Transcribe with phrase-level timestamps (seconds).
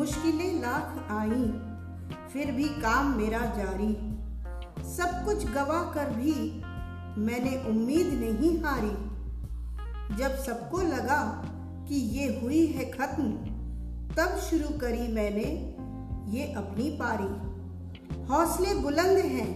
[0.00, 1.46] मुश्किलें लाख आई,
[2.32, 3.92] फिर भी काम मेरा जारी।
[4.88, 6.32] सब कुछ गवा कर भी
[7.22, 8.94] मैंने उम्मीद नहीं हारी।
[10.16, 11.20] जब सबको लगा
[11.88, 13.24] कि ये हुई है खत्म,
[14.16, 15.44] तब शुरू करी मैंने
[16.28, 19.50] ये अपनी पारी। हौसले बुलंद हैं,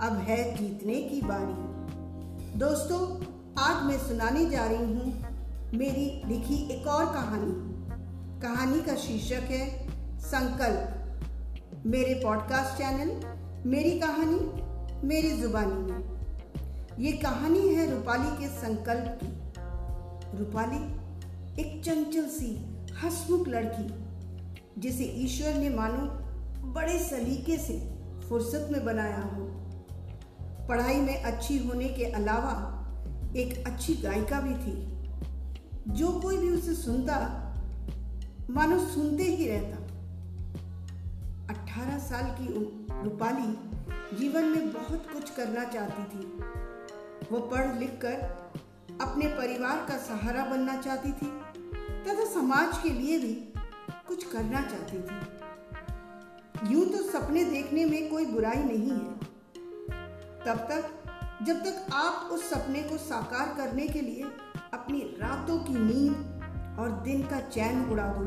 [0.00, 3.00] अब है जीतने की बारी। दोस्तों,
[3.62, 5.08] आज मैं सुनाने जा रही हूँ
[5.74, 7.67] मेरी लिखी एक और कहानी।
[8.42, 9.88] कहानी का शीर्षक है
[10.18, 10.94] संकल्प।
[11.86, 13.20] मेरे पॉडकास्ट चैनल,
[13.70, 14.62] मेरी कहानी,
[15.06, 16.08] मेरी जुबानी में।
[16.98, 19.38] ये कहानी है रूपाली के संकल्प की।
[20.38, 20.94] रूपाली,
[21.62, 23.94] एक चंचल सी, हसमुख लड़की,
[24.80, 26.02] जिसे ईश्वर ने मानो
[26.66, 27.94] बड़े सलीके से
[28.28, 29.42] फुर्सत में बनाया हो।
[30.66, 32.74] पढ़ाई में अच्छी होने के अलावा
[33.36, 34.98] एक अच्छी गायिका भी थी।
[35.88, 37.44] जो कोई भी उसे सुनता
[38.50, 39.76] मानो सुनते ही रहता।
[41.50, 42.46] 18 साल की
[43.04, 43.48] रूपाली
[44.16, 46.26] जीवन में बहुत कुछ करना चाहती थी।
[47.32, 48.14] वो पढ़ लिख कर
[49.00, 51.26] अपने परिवार का सहारा बनना चाहती थी,
[52.04, 53.34] तथा समाज के लिए भी
[54.08, 59.14] कुछ करना चाहती थी। यूँ तो सपने देखने में कोई बुराई नहीं है।
[60.46, 60.90] तब तक,
[61.42, 64.22] जब तक आप उस सपने को साकार करने के लिए
[64.72, 66.37] अपनी रातों की नींद
[66.78, 68.26] और दिन का चैन उड़ा दो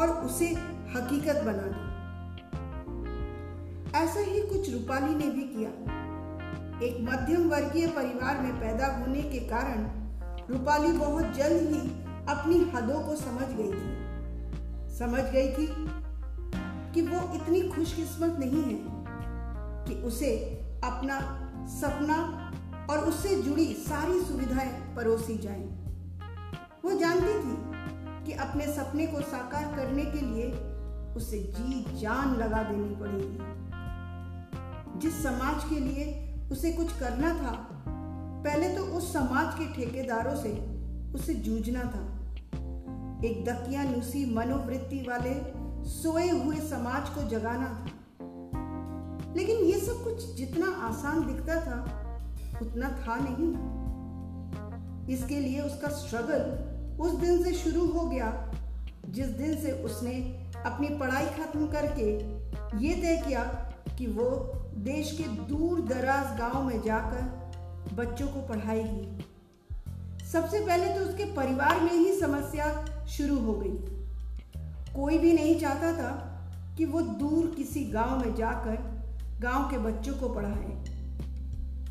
[0.00, 0.46] और उसे
[0.94, 1.96] हकीकत बना दो।
[3.98, 5.70] ऐसा ही कुछ रूपाली ने भी किया।
[6.86, 9.86] एक मध्यम वर्गीय परिवार में पैदा होने के कारण
[10.50, 11.80] रूपाली बहुत जल्द ही
[12.28, 13.94] अपनी हदों को समझ गई थी।
[14.98, 15.66] समझ गई थी
[16.94, 18.78] कि वो इतनी खुशकिस्मत नहीं है
[19.84, 20.36] कि उसे
[20.84, 21.18] अपना
[21.66, 22.18] सपना
[22.90, 25.86] और उससे जुड़ी सारी सुविधाएँ परोसी जाएँ।
[26.86, 27.54] वो जानती थी
[28.26, 30.52] कि अपने सपने को साकार करने के लिए
[31.14, 33.38] उसे जी जान लगा देनी पड़ेगी।
[34.98, 37.68] जिस समाज के लिए उसे कुछ करना था,
[38.44, 40.52] पहले तो उस समाज के ठेकेदारों से
[41.14, 42.04] उसे जूझना था।
[43.24, 45.34] एक दकियानुसी मनोवृत्ति वाले
[45.90, 47.90] सोए हुए समाज को जगाना था।
[49.36, 51.82] लेकिन ये सब कुछ जितना आसान दिखता था,
[52.62, 53.76] उतना था नहीं।
[55.16, 58.32] इसके लिए उसका स्ट्रगल उस दिन से शुरू हो गया,
[59.08, 60.12] जिस दिन से उसने
[60.66, 62.10] अपनी पढ़ाई खत्म करके
[62.86, 63.42] ये तय किया
[63.98, 64.28] कि वो
[64.76, 69.24] देश के दूर दराज गाँव में जाकर बच्चों को पढ़ाएगी।
[70.26, 75.92] सबसे पहले तो उसके परिवार में ही समस्या शुरू हो गई। कोई भी नहीं चाहता
[75.92, 76.10] था
[76.78, 78.76] कि वो दूर किसी गाँव में जाकर
[79.40, 80.84] गाँव के बच्चों को पढ़ाए।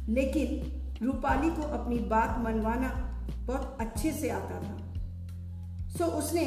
[0.10, 2.90] लेकिन रूपाली को अपनी बात मनवाना
[3.46, 4.85] बहुत अच्छे से आता था।
[5.98, 6.46] सो उसने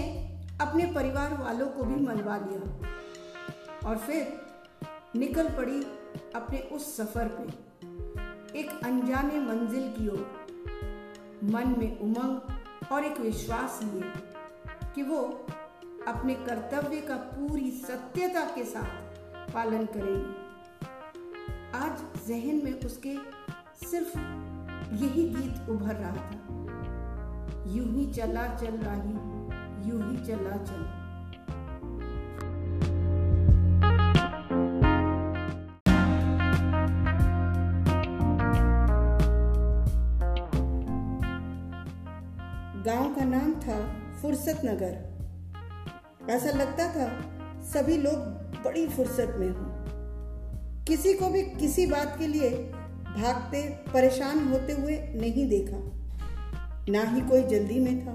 [0.60, 2.88] अपने परिवार वालों को भी मनवा लिया।
[3.88, 4.40] और फिर
[5.16, 5.82] निकल पड़ी
[6.34, 7.42] अपने उस सफ़र पे।
[8.58, 10.46] एक अनजाने मंजिल की ओर
[11.44, 12.40] मन में उमंग
[12.92, 14.12] और एक विश्वास लिए
[14.94, 15.46] कि वो
[16.08, 20.34] अपने कर्तव्य का पूरी सत्यता के साथ पालन करेगी।
[21.74, 21.98] आज
[22.28, 23.16] जहन में उसके
[23.86, 24.18] सिर्फ़
[24.94, 26.57] यही गीत उभर रहा था।
[27.68, 29.12] यूँ ही चला चल रही
[29.88, 30.86] यूँ ही चला चल।
[42.86, 43.78] गाँव का नाम था
[44.22, 45.08] फुर्सत नगर।
[46.30, 47.08] ऐसा लगता था
[47.62, 48.16] सभी लोग
[48.64, 52.50] बड़ी फुर्सत में हों। किसी को भी किसी बात के लिए
[53.18, 53.62] भागते,
[53.92, 55.97] परेशान होते हुए नहीं देखा।
[56.90, 58.14] ना ही कोई जल्दी में था।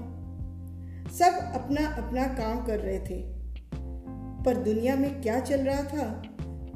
[1.08, 3.22] सब अपना अपना काम कर रहे थे।
[4.44, 6.22] पर दुनिया में क्या चल रहा था,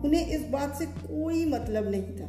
[0.04, 2.28] उन्हें इस बात से कोई मतलब नहीं था।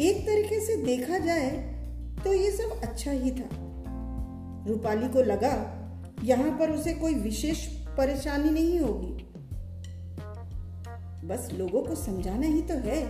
[0.00, 1.50] एक तरीके से देखा जाए
[2.24, 3.48] तो ये सब अच्छा ही था।
[4.68, 5.54] रूपाली को लगा,
[6.24, 9.12] यहाँ पर उसे कोई विशेष परेशानी नहीं होगी।
[11.26, 13.06] बस लोगों को समझाना ही तो है।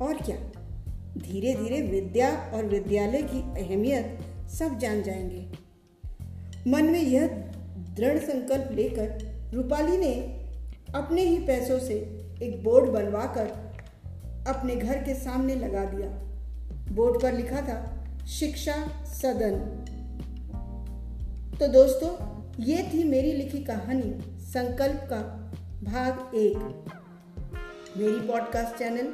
[0.00, 0.36] और क्या?
[1.16, 4.18] धीरे धीरे विद्या और विद्यालय की अहमियत
[4.48, 5.48] सब जान जाएँगे।
[6.70, 7.28] मन में यह
[7.96, 9.24] दृढ़ संकल्प लेकर
[9.54, 10.14] रूपाली ने
[10.94, 11.94] अपने ही पैसों से
[12.42, 13.68] एक बोर्ड बनवाकर
[14.48, 16.08] अपने घर के सामने लगा दिया।
[16.94, 19.84] बोर्ड पर लिखा था, शिक्षा सदन।
[21.60, 25.18] तो दोस्तों, ये थी मेरी लिखी कहानी, संकल्प का
[25.82, 26.84] भाग एक।
[27.96, 29.12] मेरी पॉडकास्ट चैनल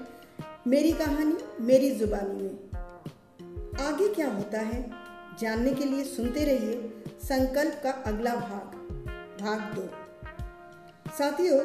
[0.66, 4.90] मेरी कहानी, मेरी जुबानी में। आगे क्या होता है,
[5.40, 8.76] जानने के लिए सुनते रहिए संकल्प का अगला भाग
[9.40, 9.82] भाग दो।
[11.18, 11.60] साथियों,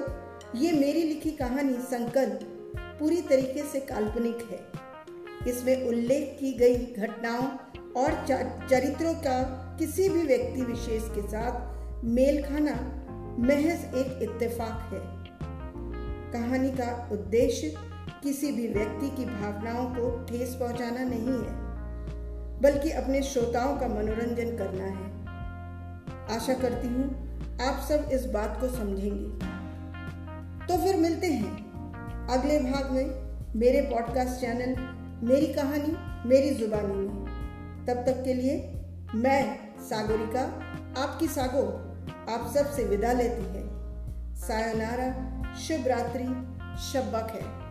[0.60, 2.40] ये मेरी लिखी कहानी संकल्प
[3.00, 4.60] पूरी तरीके से काल्पनिक है।
[5.48, 7.48] इसमें उल्लेख की गई घटनाओं
[7.94, 8.26] और
[8.70, 9.42] चरित्रों का
[9.80, 12.74] किसी भी व्यक्ति विशेष के साथ मेल खाना
[13.40, 15.02] महज एक इत्तेफाक है।
[16.32, 17.89] कहानी का उद्देश्य
[18.24, 21.54] किसी भी व्यक्ति की भावनाओं को ठेस पहुंचाना नहीं है,
[22.62, 25.08] बल्कि अपने श्रोताओं का मनोरंजन करना है।
[26.36, 27.06] आशा करती हूँ
[27.62, 29.48] आप सब इस बात को समझेंगे।
[30.68, 34.76] तो फिर मिलते हैं अगले भाग में मेरे पॉडकास्ट चैनल
[35.24, 35.96] मेरी कहानी,
[36.30, 38.58] मेरी जुबानी में। तब तक के लिए
[39.16, 40.42] मैं, सागरिका,
[41.04, 41.64] आपकी सागो,
[42.34, 45.10] आप सबसे विदा लेती है। सायनारा,
[45.56, 46.24] शुभ रात्रि
[46.84, 47.69] शब्बक है।